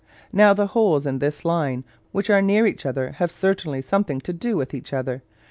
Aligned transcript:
Now 0.33 0.55
the 0.55 0.65
holes 0.65 1.05
in 1.05 1.19
this 1.19 1.45
line 1.45 1.85
which 2.11 2.31
are 2.31 2.41
near 2.41 2.65
each 2.65 2.87
other 2.87 3.11
have 3.17 3.29
certainly 3.29 3.83
something 3.83 4.19
to 4.21 4.33
do 4.33 4.57
with 4.57 4.73
each 4.73 4.93
other. 4.93 5.21